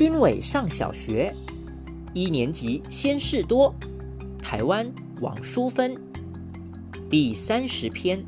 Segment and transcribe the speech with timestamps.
[0.00, 1.30] 军伟上小学，
[2.14, 3.74] 一年级先事多，
[4.42, 5.94] 台湾王淑芬，
[7.10, 8.24] 第三十篇，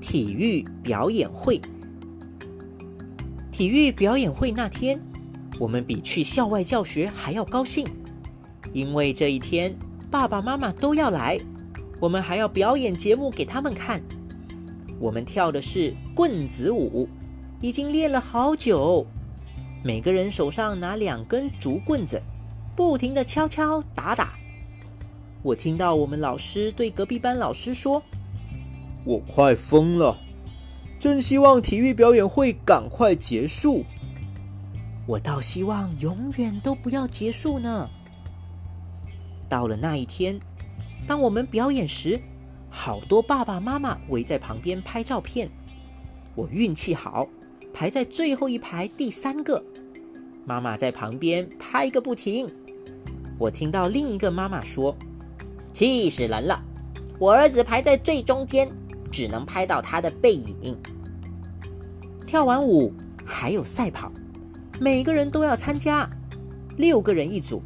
[0.00, 1.60] 体育表演会。
[3.52, 4.98] 体育表演会那天，
[5.58, 7.86] 我们比去校外教学还要高兴，
[8.72, 9.76] 因为这一天
[10.10, 11.38] 爸爸妈妈都要来，
[12.00, 14.00] 我们还要表演节目给他们看。
[14.98, 17.06] 我们跳的是棍子舞，
[17.60, 19.06] 已经练了好久。
[19.82, 22.20] 每个人手上拿两根竹棍子，
[22.76, 24.34] 不停的敲敲打打。
[25.42, 28.02] 我听到我们老师对隔壁班老师说
[29.06, 30.20] ：“我快疯了。”
[31.00, 33.82] 真希望体育表演会赶快结束。
[35.06, 37.88] 我倒希望永远都不要结束呢。
[39.48, 40.38] 到了那一天，
[41.06, 42.20] 当我们表演时，
[42.68, 45.50] 好多爸爸妈妈围在旁边拍照片。
[46.34, 47.26] 我运气好，
[47.72, 49.62] 排在最后一排第三个。
[50.44, 52.48] 妈妈在旁边拍个不停。
[53.38, 54.96] 我听到另一个妈妈说
[55.72, 56.62] ：“气死人了！
[57.18, 58.70] 我儿子排在最中间。”
[59.12, 60.78] 只能拍到他的背影。
[62.28, 64.12] 跳完舞还有赛跑，
[64.80, 66.08] 每个人都要参加。
[66.76, 67.60] 六个人一组，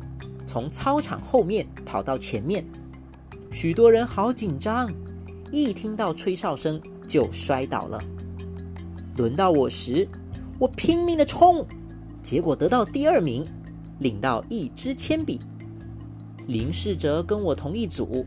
[0.47, 2.65] 从操场后面跑到前面。
[3.53, 4.91] 许多人好紧张，
[5.53, 8.03] 一听到吹哨声就摔倒了。
[9.17, 10.07] 轮到我时，
[10.59, 11.67] 我拼命的冲，
[12.23, 13.45] 结果得到第二名，
[13.99, 15.41] 领到一支铅笔。
[16.47, 18.27] 林世哲跟我同一组，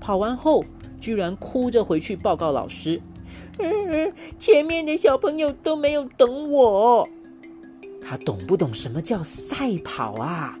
[0.00, 0.64] 跑完后。
[0.98, 3.00] 居然哭着回去报告老师，
[4.38, 7.08] 前面的小朋友都没有等我。
[8.00, 10.58] 他懂不懂什么叫赛跑啊？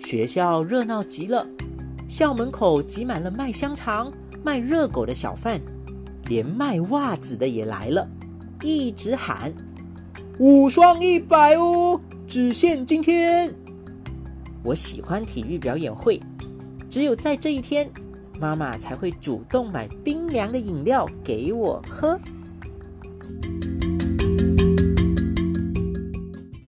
[0.00, 1.46] 学校热闹极了，
[2.08, 4.10] 校门口挤满了卖香肠、
[4.42, 5.60] 卖热狗的小贩，
[6.24, 8.08] 连卖袜子的也来了，
[8.62, 9.52] 一直喊
[10.38, 13.54] ：“五双一百哦，只限今天。”
[14.64, 16.20] 我喜欢体育表演会，
[16.90, 17.90] 只有在这一天。
[18.40, 22.18] 妈妈才会主动买冰凉的饮料给我喝。